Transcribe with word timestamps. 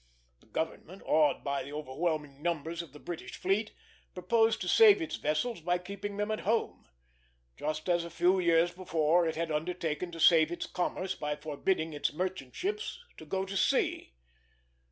The 0.39 0.47
government, 0.47 1.03
awed 1.05 1.43
by 1.43 1.61
the 1.61 1.73
overwhelming 1.73 2.41
numbers 2.41 2.81
of 2.81 2.91
the 2.91 2.97
British 2.99 3.37
fleet, 3.37 3.71
proposed 4.15 4.59
to 4.61 4.67
save 4.67 4.99
its 4.99 5.17
vessels 5.17 5.61
by 5.61 5.77
keeping 5.77 6.17
them 6.17 6.31
at 6.31 6.39
home; 6.39 6.87
just 7.55 7.87
as 7.87 8.03
a 8.03 8.09
few 8.09 8.39
years 8.39 8.71
before 8.73 9.27
it 9.27 9.35
had 9.35 9.51
undertaken 9.51 10.11
to 10.13 10.19
save 10.19 10.51
its 10.51 10.65
commerce 10.65 11.13
by 11.13 11.35
forbidding 11.35 11.93
its 11.93 12.13
merchant 12.13 12.55
ships 12.55 12.99
to 13.17 13.27
go 13.27 13.45
to 13.45 13.55
sea. 13.55 14.15